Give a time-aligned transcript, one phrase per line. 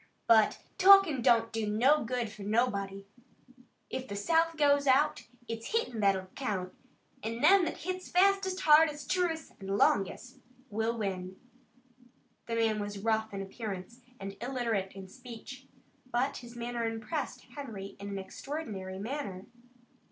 [0.25, 3.05] But talkin' don't do no good fur nobody.
[3.91, 6.73] If the South goes out, it's hittin' that'll count,
[7.21, 10.39] an' them that hits fastest, hardest, truest an' longest
[10.71, 11.39] will win."
[12.47, 15.67] The man was rough in appearance and illiterate in speech,
[16.11, 19.45] but his manner impressed Harry in an extraordinary manner.